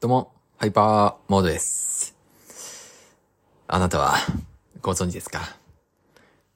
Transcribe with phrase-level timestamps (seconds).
[0.00, 2.16] どうも、ハイパーモードです。
[3.66, 4.14] あなたは、
[4.80, 5.56] ご存知ですか？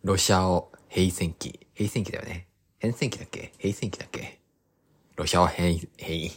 [0.04, 1.66] ロシアオ平戦期。
[1.74, 2.46] 平戦期だよね。
[2.78, 3.52] 変戦期だっけ？
[3.58, 4.38] 平戦期だっけ？
[5.16, 6.32] ロシアオ平、平、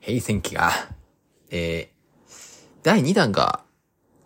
[0.00, 0.70] 平戦期が、
[1.50, 2.32] えー、
[2.82, 3.60] 第2弾が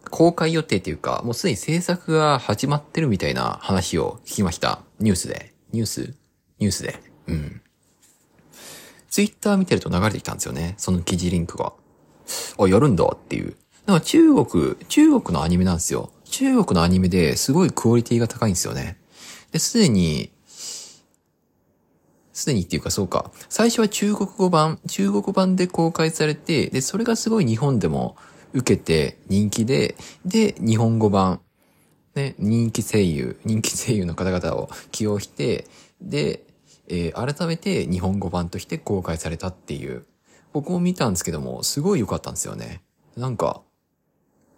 [0.08, 4.78] 公開予定というか、もうすでに制作が始まってるみたいな話を聞きました。
[5.00, 5.54] ニュースで。
[5.72, 6.14] ニュース？
[6.60, 7.02] ニュースで。
[7.26, 7.60] うん。
[9.10, 10.74] ツイッター見てると流れてきたんですよね。
[10.78, 11.72] その記事リンクが。
[12.58, 13.54] あ、やるんだっていう。
[13.86, 16.10] なんか中国、中国のアニメなんですよ。
[16.24, 18.98] 中国のアニメですごいクオリティが高いんですよね。
[19.52, 20.30] で、すでに、
[22.32, 23.30] すでにっていうかそうか。
[23.48, 28.16] 最初は中国語版、中国版で公開されて、で、それがすごい日本でも
[28.52, 31.40] 受けて人気で、で、日本語版、
[32.14, 35.66] ね、人気声優、人気声優の方々を起用して、
[36.00, 36.42] で、
[36.88, 40.04] えー改めて日本語版として公開されたっていう。
[40.56, 42.80] 僕も見たんですけども、すごい良かったんですよね。
[43.14, 43.60] なんか、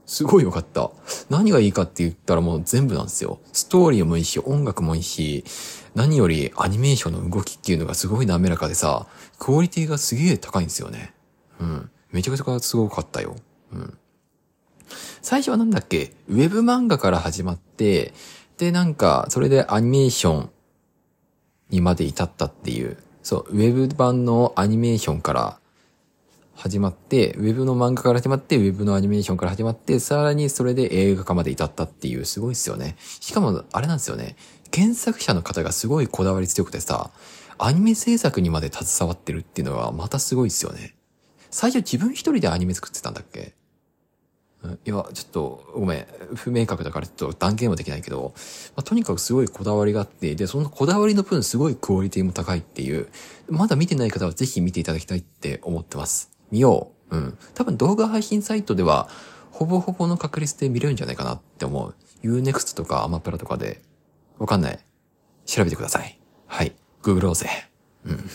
[0.07, 0.93] すごい良かった。
[1.29, 3.41] 何がいいかって言ったらもう全部なんですよ。
[3.53, 5.43] ストーリーもいいし、音楽もいいし、
[5.97, 9.09] 何よりアニメーションの動きっていうのがすごい滑らかでさ、
[9.41, 11.15] クオリティがすげえ高いんですよね。
[11.59, 11.91] うん。
[12.13, 13.35] めちゃくちゃすごかったよ。
[13.73, 13.99] うん。
[15.21, 16.15] 最初はなんだっけ？
[16.29, 18.15] ウェブ漫画から始まって、
[18.57, 20.51] で、なんか、それでアニメーション
[21.71, 25.61] にまで至ったっていう、そう、ウェブ版のアニメーションから
[26.59, 32.97] 始まって、ウェブの漫画から始まって、ウェブのアニメーションから始まって、さらにそれで映画化まで至ったっていう、すごいですよね。
[32.99, 34.35] しかも、あれなんですよね。
[34.75, 37.13] 原作者の方がすごいこだわり強くてさ、
[37.59, 40.97] アニメ制作にまで携わってるっていうのはまたすごいですよね。
[41.51, 43.55] 最初自分一人でアニメ作ってたんだっけ？
[44.85, 46.07] いや、ちょっと、ごめん。
[46.35, 48.35] 不明確だからちょっと断言はできないけど、
[48.75, 53.07] まあ、とにかくすごいこだわりがあって、で、そのこだわりの分すごいクオリティも高いっていう、
[53.49, 56.33] まだ見てない方はぜひ見ていただきたいって思ってます。
[56.51, 57.17] 見よう。
[57.17, 57.39] うん。
[57.55, 59.09] 多分動画配信サイトでは、
[59.51, 61.95] ほぼほぼの確率で見れるんじゃないかなって思う。
[62.23, 63.83] Unext とかアマプラとかで、
[64.39, 64.79] わかんない。
[65.47, 66.19] 調べてください。
[66.47, 66.75] はい。
[67.03, 67.49] ググろうぜ。
[68.05, 68.31] うん。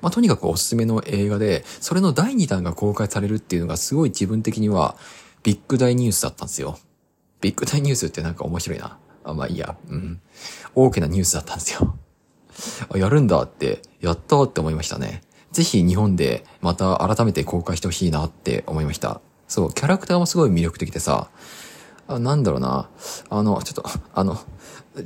[0.00, 4.96] まあ、とにかくおすすめの映画で、それの第2弾が公開されるっていうのがすごい自分的には
[5.42, 6.78] ビッグ大ニュースだったんですよ。
[7.40, 8.98] ビッグ大ニュースってなんか面白いな。
[9.24, 9.76] あ、まあいいや。
[9.88, 10.20] うん。
[10.74, 11.96] 大きなニュースだったんですよ。
[12.92, 15.22] あ、やるんだって、やったーって思いましたね。
[15.52, 19.20] ぜひ日本でまた改めて公開してほしいなって思いました。
[19.48, 21.30] そう、キャラクターもすごい魅力的でさ、
[22.08, 22.88] あ、なんだろうな。
[23.30, 24.38] あの、ちょっと、あの、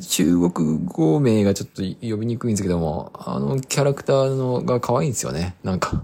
[0.01, 5.57] 中国語名がちょっと呼びにくいんですけども、あのキャラクターのが可愛いんですよね。
[5.63, 6.03] なんか。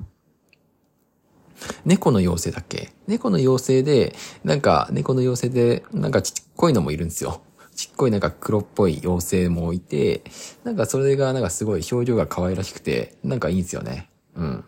[1.85, 2.93] 猫の妖精だっけ？
[3.07, 4.15] 猫の妖精で、
[4.45, 7.43] なんか、猫の妖精で、なんかちっこいのもいるんですよ。
[7.75, 10.25] ちっこいなんか黒っぽい妖精もいて、
[10.65, 14.11] なんかそれがなんかすごい表情が可愛らしくて、なんかいいんですよね。
[14.37, 14.65] うん。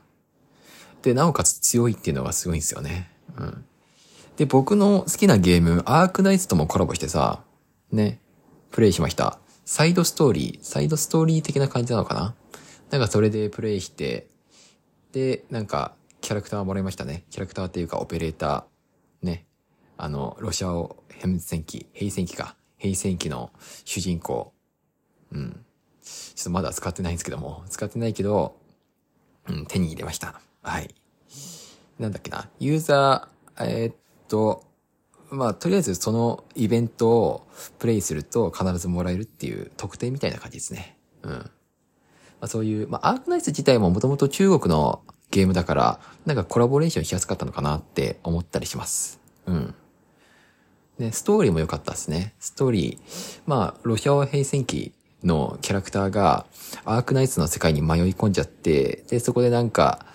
[1.02, 3.10] で、なおかつ強いっていうのがすごいんですよね。
[3.36, 3.64] うん。
[4.36, 7.44] で、僕の好きなゲーム、アークナイツともコラボしてさ、
[7.92, 8.20] ね、
[8.70, 9.38] プレイしました。
[9.64, 12.34] サイドストーリー、サイドストーリー的な感じなのかな？
[12.90, 14.28] なんかそれでプレイして、
[15.12, 17.24] で、なんか、キャラクターもらいましたね。
[17.30, 19.26] キャラクターっていうか、オペレーター。
[19.26, 19.46] ね。
[19.96, 22.56] あの、ロシアを変戦記、平戦記か。
[22.76, 23.50] 平戦記の
[23.84, 24.52] 主人公。
[25.32, 25.64] うん。
[26.02, 28.56] ちょっとまだ使ってないんですけども、使ってないけど、
[29.48, 30.40] うん、手に入れました。
[30.62, 30.94] はい。
[31.98, 32.48] なんだっけな。
[32.58, 33.94] ユーザー、えーっ
[34.28, 34.64] と、
[35.30, 37.46] まあ、とりあえずそのイベントを
[37.78, 40.96] プレイすると必ずもらえるっていう特典みたいな感じですね。
[41.22, 41.30] うん。
[41.32, 41.42] ま
[42.42, 49.20] あ、そういう、まあ、アークナイツ自体ももともと中国のゲームだから、なんかコラボレーションしやすかったのかなって思ったりします。
[49.46, 49.74] うん。
[50.98, 52.34] ね、ストーリーも良かったですね。
[52.38, 53.40] ストーリー。
[53.46, 54.92] まあ、ロシアは平戦期
[55.24, 56.46] のキャラクターが、
[56.84, 60.06] アークナイツの世界に迷い込んじゃって、で、そこでなんか、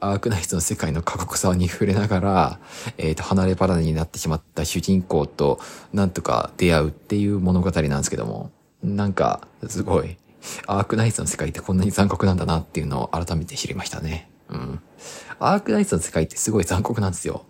[0.00, 2.60] アークナイツの世界の過酷さに触れながら、
[2.98, 5.60] えっ、と、離れ離れになってしまった主人公と、
[5.92, 8.50] なんとか出会うっていう物語なんですけども、
[8.82, 10.16] なんか、すごい、
[10.66, 14.28] アークナイツの世界ってこんなに残酷なんだなっていうのを改めて知りましたね。
[14.48, 14.80] うん。
[15.38, 17.44] アークナイツの世界ってすごい残酷なんですよ。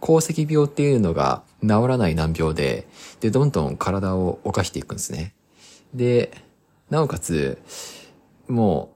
[0.00, 2.86] 鉱石病っていうのが治らない難病で、
[3.20, 5.34] で、どんどん体を犯していくんですね。
[5.94, 6.36] で、
[6.90, 7.58] なおかつ、
[8.48, 8.94] も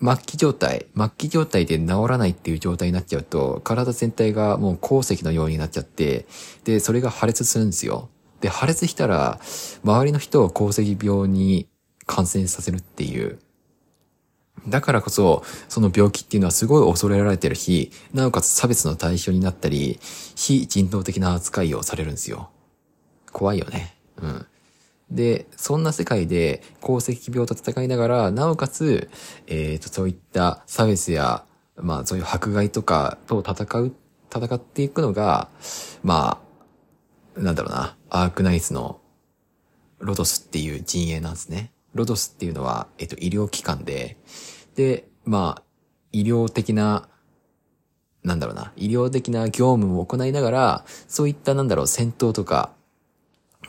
[0.00, 6.26] う、末期状態、末期状態で治らないっていう状態になっちゃうと、体全体がもう鉱石のようになっちゃって、
[6.64, 8.08] で、それが破裂するんですよ。
[8.40, 9.40] で、破裂したら、
[9.84, 11.68] 周りの人を鉱石病に
[12.06, 13.38] 感染させるっていう。
[14.68, 19.98] だからこそ、その病気っていうのはすごい恐れられてるし、なおかつ差別の対象になったり、
[20.34, 22.50] 非人道的な扱いをされるんですよ。
[23.32, 23.96] 怖いよね。
[24.20, 24.46] うん。
[25.10, 29.10] で、そんな世界で鉱石病と戦いながら、なおかつ、
[29.46, 31.44] えっ、と、そういった差別や、
[31.76, 33.92] まあそういう迫害とかと戦う、
[34.34, 35.48] 戦っていくのが、
[36.02, 36.40] ま
[37.36, 39.00] あ、なんだろうな、アークナイツの
[39.98, 41.72] ロドスっていう陣営なんですね。
[41.94, 44.16] ロドスっていうのは、えっと、医療機関で、
[44.76, 45.62] で、まあ、
[46.12, 47.08] 医療的な、
[48.22, 52.72] なんだろうな、医療的な業務を行いながら、そういったなんだろう、戦闘とか、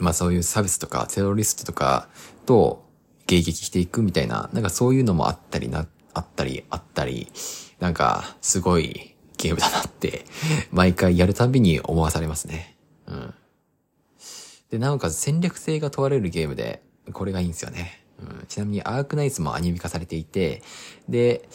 [0.01, 2.09] まあそういう差別とか、テロリストとか
[2.45, 2.83] と
[3.27, 7.31] 迎撃していくみたいな、なんかそういうのもあったりな、あったり、あったり、
[7.79, 10.25] なんか、すごいゲームだなって、
[10.71, 12.77] 毎回やるたびに思わされますね。
[13.07, 13.33] うん。
[14.69, 16.83] で、なおかつ戦略性が問われるゲームで、
[17.13, 18.03] これがいいんですよね。
[18.19, 20.61] うん、ちなみにアークナイツもアニメ化されていて、
[21.09, 21.47] で、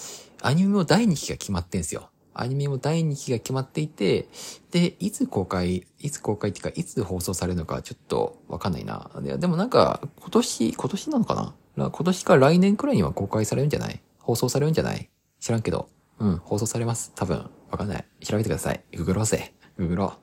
[0.42, 2.10] アニメも第2期が決まってんすよ。
[2.38, 4.28] アニメも第2期が決まっていて、
[4.70, 9.10] で、いつ公開、いつ公開っていうか、いつ放送されるのかちょっとわかんないな。
[9.38, 11.90] でもなんか、今年、今年なのかな？
[11.90, 14.00] 今年か来年くらいには公開されるんじゃない？
[14.18, 15.08] 放送されるんじゃない？
[15.40, 15.88] 知らんけど。
[16.18, 17.12] うん、放送されます。
[17.14, 17.50] 多分。
[17.70, 18.04] わかんない。
[18.24, 18.82] 調べてください。
[18.96, 19.52] ググろうぜ。
[19.76, 20.14] ググろ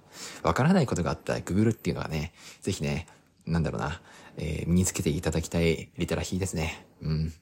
[0.44, 0.48] う。
[0.48, 3.07] わからないことがあったらググるっていうのがね、ぜひね、
[3.45, 4.01] なんだろうな、
[4.38, 6.88] えー、身につけていただきたいリテラシーですね。
[7.01, 7.33] うん。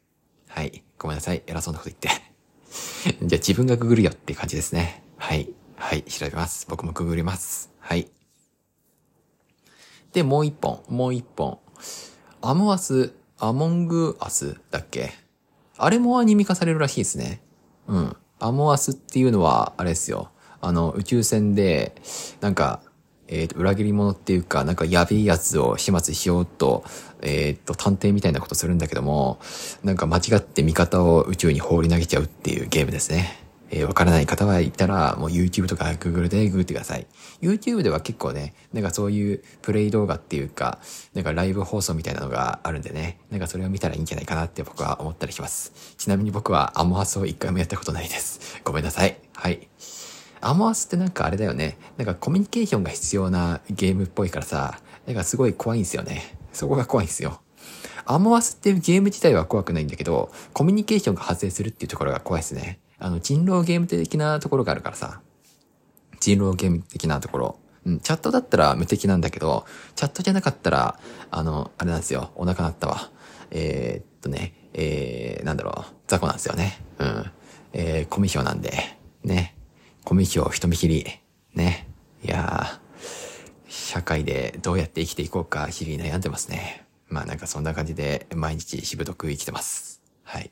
[0.49, 0.83] はい。
[0.97, 1.43] ごめんなさい。
[1.47, 2.30] 偉そうなこと言って。
[3.21, 5.03] じゃあ自分がググるよって感じですね。
[5.17, 5.49] はい。
[5.75, 6.03] はい。
[6.03, 6.65] 調べます。
[6.69, 7.69] 僕もググります。
[7.79, 8.09] はい。
[10.13, 10.83] で、もう一本。
[10.89, 11.59] もう一本。
[12.41, 15.11] アモアス、アモングアスだっけ？
[15.77, 17.41] あれもアニメ化されるらしいですね。
[17.87, 18.15] うん。
[18.39, 20.31] アモアスっていうのは、あれですよ。
[20.61, 21.95] あの、宇宙船で、
[22.39, 22.81] なんか、
[23.31, 26.83] えっ、ー、と、裏切り者っていうか、なんかやべえやつを始末しようと、
[27.21, 29.39] えっ、ー、と、探偵みたいなことするんだけども、
[29.83, 33.41] なんか間違って味方を宇宙に放り投げちゃうっていうゲームですね。
[33.73, 37.07] えー、わからない方はいたら、もう YouTube とか Google でググってください。
[37.41, 40.79] YouTube では結構ね、なんかそういうプレイ動画っていうか、
[41.13, 45.71] なんかライブ放送みたいなのがあるんでね、なんかそれを見たらいいんじゃないかなって僕は思ったりします。
[45.97, 48.59] ちなみに僕はアモハスを一回もやったことないです。
[48.65, 49.17] ごめんなさい。
[49.35, 49.69] はい。
[50.41, 51.77] アモアスってなんかあれだよね。
[51.97, 56.37] なんかコミュニケーションが必要なゲームっぽいからさ、なんかすごい怖いんですよね。
[56.51, 57.41] そこが怖いんですよ。
[58.05, 62.79] アモアスっていうゲーム自体は怖くないんだけど、コミュニケーションが発生するっていうところが怖いですね。
[62.97, 65.21] あの、人狼ゲーム的なところがあるからさ。
[66.19, 67.59] 人狼ゲーム的なところ。
[67.85, 69.65] うん、チャットだったら無敵なんだけど、
[69.95, 70.99] チャットじゃなかったら、
[71.31, 72.31] あの、あれなんですよ。
[72.35, 73.09] お腹鳴ったわ。
[73.49, 76.83] えー、っとね、えー、なんだろう、雑魚なんですよね。
[76.99, 77.31] うん。
[77.73, 78.71] えー、コミュ障なんで、
[79.23, 79.55] ね。
[80.03, 81.05] コミュ障人見知り。
[81.53, 81.87] ね。
[82.23, 86.85] いやー、社会でどうやって生きていこうか、日々悩んでますね。
[87.09, 90.01] まあなんかそんな感じで毎日しぶとく生きてます。
[90.23, 90.49] はい。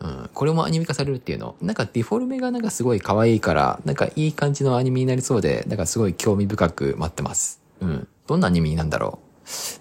[0.00, 0.30] うん。
[0.32, 1.56] これもアニメ化されるっていうの。
[1.60, 7.60] なんかデフォルメがなんかすごい可愛いから、なんかいい感じのアニメになりそうで、なんかすごい興味深く待ってます。
[7.80, 8.08] うん。
[8.26, 9.20] どんなアニメになんだろ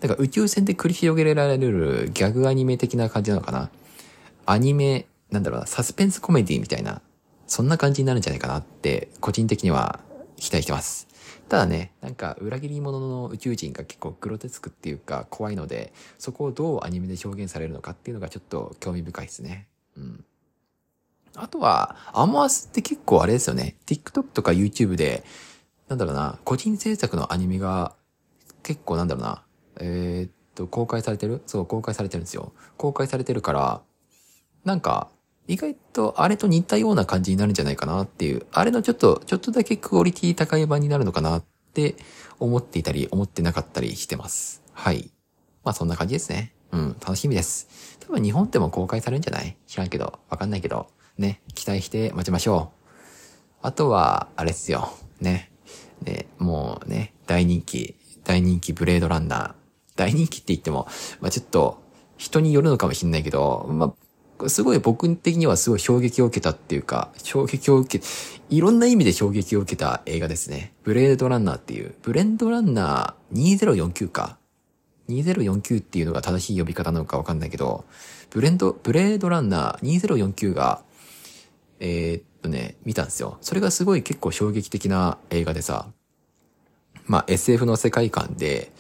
[0.02, 0.08] う。
[0.08, 3.70] なんか宇宙船で繰り広げられるギャグアニメ的な感じなのかな。
[4.46, 7.02] アニメ、なんだろうな、サスペンスコメディみたいな
[7.54, 10.00] そんな感じになるんじゃないかなって、個人的には
[10.38, 11.08] 期待してます。
[11.50, 19.68] ただね、なんか裏切り者の宇宙人が結構グロテスクっていうか怖いので、そこをどうアニメで表現されるのかっていうのがちょっと興味深いですね。
[19.96, 20.26] うん。
[21.36, 23.76] あとは、アモアスって結構あれですよね。
[23.86, 25.24] TikTok とか YouTube で、
[25.90, 27.96] なんだろうな、個人制作のアニメが
[28.64, 29.44] 結構なんだろうな、
[29.80, 31.44] えー、っと、公開されてる？
[31.46, 32.52] そう、公開されてるんですよ。
[32.78, 33.82] 公開されてるから、
[34.66, 35.12] なんか、
[35.48, 41.96] 意外とあれと似たような感じになるんじゃないかなっていう、あれのちょっと、ちょっとだけクオリティ高い版になるのかなって
[42.40, 44.64] 思っていたり、思ってなかったりしてます。
[44.72, 45.12] はい。
[45.64, 46.54] まあそんな感じですね。
[46.72, 47.98] うん、楽しみです。
[48.00, 50.88] 多分日本でも公開されるんじゃない知らんけど、わかんないけど、
[51.18, 52.84] ね、期待して待ちましょう。
[53.62, 54.94] あとは、あれっすよ。
[55.22, 55.52] ね。
[56.02, 59.54] ね、もうね、大人気、大人気ブレードランナー。
[59.96, 60.88] 大人気って言っても、
[61.22, 61.82] まあちょっと、
[62.18, 63.94] 人によるのかもしんないけど、まあ
[64.50, 68.06] すごい僕的にはすごい衝撃を受けたっていうか、衝撃を受け、
[68.50, 70.74] いろんな意味で衝撃を受けた映画ですね。
[70.84, 74.38] ブレードランナーっていう、ブレンドランナー2049か。
[75.10, 77.86] 2049っていうのが正しい呼び方なのかわかんないけど、
[78.30, 80.82] ブレンド、ブレードランナー2049が、
[81.80, 83.38] えー、っとね、見たんですよ。
[83.42, 85.88] それがすごい結構衝撃的な映画でさ、
[87.06, 88.72] まあ SF の世界観で、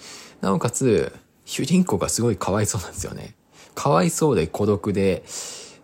[0.41, 1.13] なおかつ、
[1.45, 3.35] 主人公がすごいかわいそうなんですよね。
[3.75, 5.23] かわいそうで孤独で、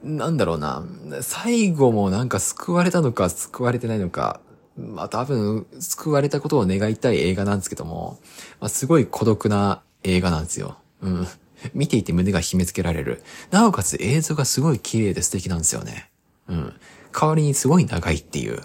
[0.03, 0.83] なんだろうな、
[1.21, 4.39] 最後もなんか救われたのか救われてないのか、
[4.77, 8.19] まあ多分救われたことを願いたい映画なんですけども、
[8.59, 10.77] まあ、すごい孤独な映画なんですよ。
[11.01, 11.27] うん。
[11.73, 13.21] 見ていて胸が締め付けられる。
[13.51, 16.09] なおかつ映像がすごい綺麗で素敵なんですよね。
[16.47, 16.73] うん。
[17.11, 18.61] 代わりにすごい長いっていう。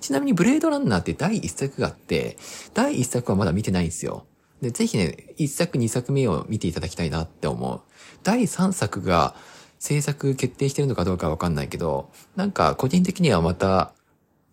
[0.00, 2.36] ちなみにブレードランナーって第一作があって、
[2.74, 4.26] 第一作はまだ見てないんですよ。
[4.64, 7.82] で、ぜひね、一作二作目を見ていただきたいなって思う。
[8.22, 9.34] 第3作が
[9.78, 13.92] 制作決定してるのかどうかわかんないけど、なんか個人的にはまた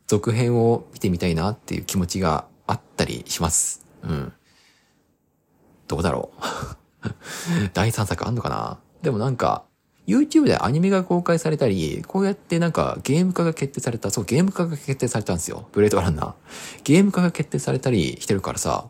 [0.07, 3.85] 続編を見てみたいなっていう気持ちがあったりします。
[4.03, 4.33] うん。
[5.87, 8.79] どうだろう 第3作あんのかな？
[9.01, 9.63] でもなんか、
[10.07, 15.69] YouTube でアニメが公開されたり、こうやってなんかゲーム化が決定された、そう、ゲーム化が決定されたんですよ。
[15.71, 16.33] ブレードランナー。
[16.83, 18.89] ゲーム化が決定されたりしてるからさ、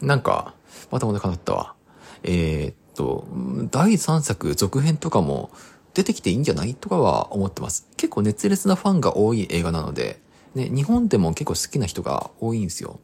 [0.00, 0.54] なんか、
[0.90, 1.74] またお腹鳴ったわ。
[2.22, 3.26] えー、っと、
[3.70, 5.50] 第3作続編とかも
[5.94, 7.88] 出てきていいんじゃないとかは思ってます。
[7.96, 10.20] 結構熱烈なファンが多い映画なので、
[10.54, 13.00] ね、日本でも結構好きな人が多いんですよ。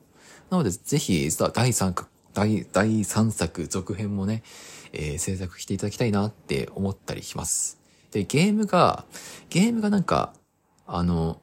[0.51, 4.43] なので、ぜひ、第3作、第、第3作続編もね、
[4.93, 7.79] えー、制作していただきたいなって思ったりします。
[8.11, 9.05] で、ゲームが、
[9.49, 10.35] ゲームがなんか、
[10.87, 11.41] あの、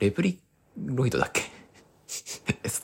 [0.00, 0.40] レプリ
[0.76, 1.49] ロイドだっけ？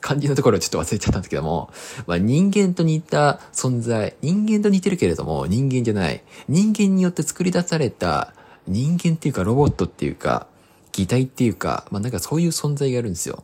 [0.06, 1.68] 漢字のところちょっと忘れちゃったんですけども、
[2.06, 6.22] まあ、人間と似た存在、人間と似てるけれども人間じゃない。
[6.48, 8.32] 人間によって作り出された
[8.68, 10.46] 人間っていうかロボットっていうか、
[10.92, 13.42] 擬態っていうか、まあ、なんかそういう存在があるんですよ。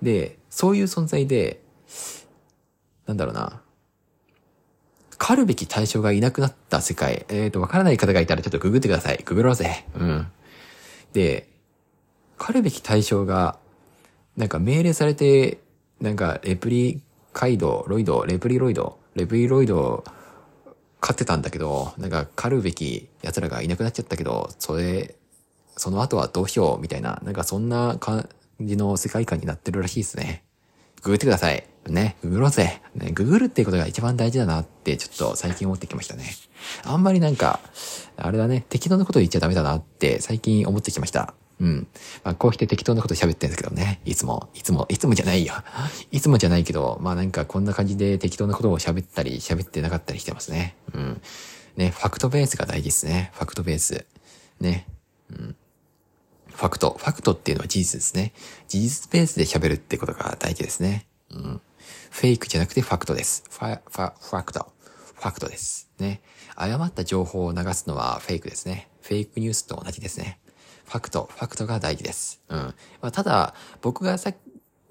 [0.00, 1.60] で、そういう存在で、
[3.06, 3.60] なんだろうな。
[5.18, 7.26] 狩るべき対象がいなくなった世界。
[7.28, 9.22] えっ、ー、と、わからない方がいたらちょっとググってください。
[9.22, 9.84] ググろうぜ。
[9.94, 10.26] うん。
[11.12, 11.50] で、
[12.38, 13.58] 狩るべき対象が、
[14.38, 15.58] なんか命令されて、
[16.00, 17.02] なんかレプリ
[17.32, 20.04] カイド、ロイド、レプリロイド、レプリロイド、
[21.00, 25.16] 飼ってたんだけど、なんか狩るべき奴らがいなくなっちゃったけど、それ、
[25.76, 28.28] その後はどうしようみたいな、なんかそんな感
[28.60, 30.44] じの世界観になってるらしいですね。
[31.02, 31.66] ググってください。
[31.88, 32.80] ね、ググろうぜ。
[32.94, 36.24] ね、ググるっていうことが一番大事だなってちょっと最近思ってきましたね。
[36.84, 37.58] あんまりなんか、
[38.16, 41.34] あれだね、適当なこと言っちゃダメだなって最近思ってきました。
[41.60, 41.88] うん。
[42.24, 44.00] まあ、こうして適当なこと喋ってるんですけどね。
[44.04, 45.54] いつも、いつも、いつもじゃないよ。
[46.12, 50.76] いつもじゃないけど、まあなんかこんな感じで適当なことを喋ったり、喋ってなかったりしてますね。
[50.94, 51.20] うん。
[51.76, 53.30] ね、ファクトベースが大事ですね。
[53.34, 54.06] ファクトベース。
[54.60, 54.86] ね。
[55.30, 55.56] うん。
[56.46, 56.96] ファクト。
[56.98, 58.32] ファクトっていうのは事実ですね。
[58.68, 61.06] 事実ベースで喋るってことが大事ですね。
[61.30, 61.60] うん。
[62.10, 63.44] フェイクじゃなくてファクトです。
[63.50, 64.72] ファ、ファ、ファクト。
[65.14, 65.88] ファクトです。
[65.98, 66.20] ね。
[66.56, 68.88] 誤った情報を流すのはフェイクですね。
[69.02, 70.38] フェイクニュースと同じですね。
[70.88, 72.40] ファクト、ファクトが大事です。
[72.48, 72.58] うん。
[72.58, 74.32] まあ、ただ、僕がさ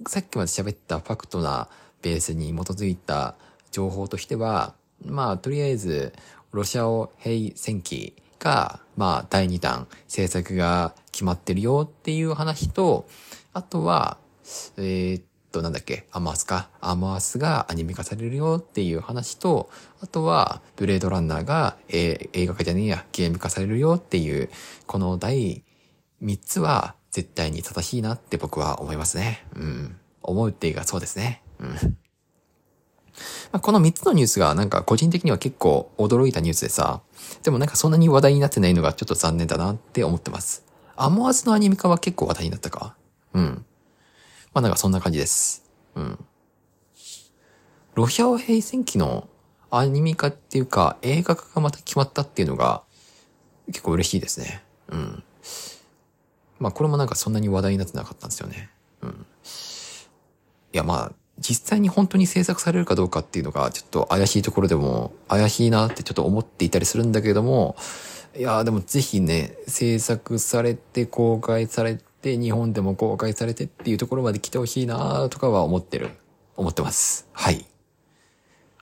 [0.08, 1.70] さっきまで喋ったファクトな
[2.04, 3.36] ベースに基づいた
[3.72, 6.14] 情報としては、まあ、とりあえず、
[6.52, 13.08] ロシアを兵戦記が、まあ、第2弾、制作が決まってるよっていう話と、
[13.54, 14.18] あとは、
[14.78, 16.70] えー、っと、なんだっけ、アマースか？
[16.80, 24.52] アマースがアニメ化されるよっていう話と、あとは、ブレードランナーが、えー、映画化じゃねえや、ゲーム化されるよっていう、
[24.86, 25.64] この第
[26.24, 29.46] 3つは絶対に正しいなって僕は思いますね。
[29.56, 29.98] うん。
[30.22, 31.42] 思うっていうかそうですね。
[31.60, 31.98] うん。
[33.52, 37.02] まあ、この3つのニュースがなんか個人的には結構驚いたニュースでさ、
[37.44, 40.66] でもなんかそんなに話題になってないのがちょっと残念だなって思ってます。
[40.96, 42.96] アモアズのアニメ化は結構話題になったか？
[43.34, 43.66] うん。
[44.54, 45.64] まあなんかそんな感じです。
[45.96, 46.26] うん。
[47.96, 49.28] ロシア語平戦記の
[49.72, 52.84] アニメ化っていうか映画化がまた決まったっていうのが
[53.68, 54.64] 結構嬉しいですね。
[54.90, 55.24] うん。
[56.60, 58.70] まあこれもなんかそんなに話題になってなかったんですよね。
[59.02, 59.26] うん。
[60.74, 67.76] いやまあ、実際に本当に制作されるかどうかっていうのがちょっと怪しいところでも怪しいなってちょっと思っていたりするんだけれども、
[68.36, 76.10] いやでもぜひね、制作されて公開されて日本でも公開されてっていうところまで来てほしいなとかは思ってる。
[76.56, 77.28] 思ってます。
[77.34, 77.66] はい。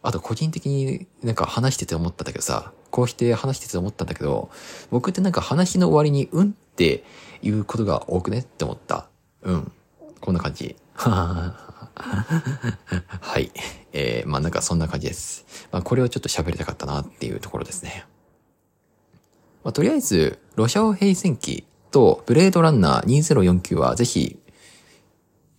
[0.01, 4.49] あと個人的になんか話してて思ったんだけどさ、こうして話してて思ったんだけど、
[4.91, 7.05] 僕ってなんか話の終わりにうんって
[7.41, 9.07] いうことが多くねって思った。
[9.43, 9.71] うん。
[10.19, 10.75] こんな感じ。
[10.95, 11.53] は
[13.39, 13.49] い。
[13.93, 15.45] えー、まあなんかそんな感じです。
[15.71, 18.05] まあこれをちょっと喋りたかったなっていうところですね。
[19.63, 24.37] まあとりあえず、ロシア語平戦記とブレードランナー2049はぜひ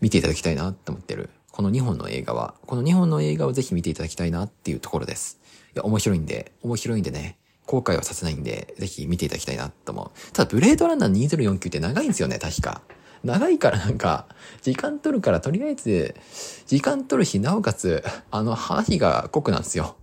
[0.02, 1.30] 見ていただきたいなって思ってる。
[1.50, 5.40] この2本の映画は、この2本の映画をぜひ見ていただきたいなっていうところです。
[5.74, 10.32] いや、面白いんで、面白いんでね、後悔はさせないんで、ぜひ見ていただきたいなと思う。
[10.32, 12.82] ただ、ブレードランナー2049って長いんですよね、確か。
[13.24, 14.26] 長いからなんか、
[14.62, 16.14] 時間取るからとりあえず、
[16.66, 19.96] 時間取るし、なおかつ、あの、話が濃くなんですよ。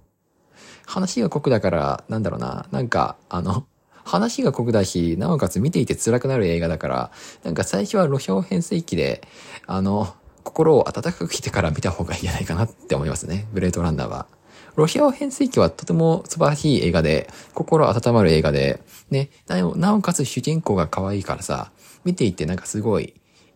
[0.85, 3.65] 話が濃くだから、なんだろうな、なんか、あの、
[4.03, 7.11] 話が濃くだし、なおかつ見ていて辛くなる映画だから、
[7.43, 9.25] なんか最初は路標編成期で、
[9.65, 13.47] あの、心を温かくしてから見た方がいいんじゃないかなって思いますね。
[13.53, 14.27] ブレードランナーは。
[14.75, 19.29] ロシア編成記はとても素晴らしい映画で、心温まる映画で、ね、
[19.75, 21.71] なおかつ主人公が可愛いからさ、
[22.03, 23.13] 見ていてなんかすごい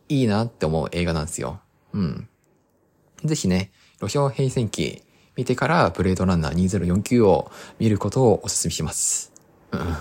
[0.10, 1.60] いいなって思う映画なんですよ。
[1.94, 2.30] うん。
[3.24, 5.02] ぜひね、ロシア編成記
[5.36, 9.32] 見てから、ブレードランナー2049を見ることをお勧めします。
[9.72, 9.96] うん。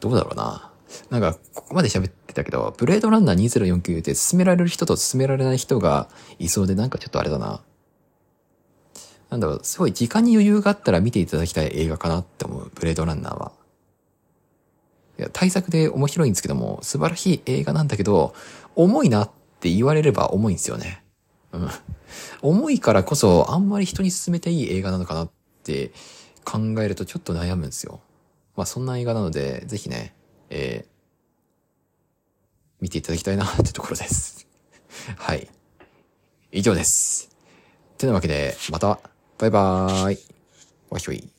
[0.00, 0.70] どうだろうな。
[1.10, 7.62] なんか、ここまで喋ってたけど、ブレードランナー2049って進められる人と進められない人がいそうで、なんかちょっとあれだな。
[9.32, 13.52] なんだろう、すごい時間に余裕があったら見ていただきたい映画かなって思う、ブレードランナーは。
[15.18, 18.34] いや、対策で面白いんですけども、素晴らしい映画なんだけど、
[18.76, 21.02] 重いなって言われれば重いんですよね。
[21.52, 21.70] うん。
[22.42, 25.30] 重いからこそ、あんまり人に勧めていい映画なのかなっ
[25.64, 25.92] て
[26.44, 28.00] 考えるとちょっと悩むんですよ。
[28.54, 30.14] まあそんな映画なので、ぜひね、
[30.50, 30.88] えー、
[32.82, 34.46] 見ていただきたいなってところです。
[35.16, 35.48] はい。
[36.50, 37.32] 以上です。
[38.02, 38.98] てなわけで、また、
[39.42, 40.18] バイバーイ。
[40.88, 41.31] わひょい。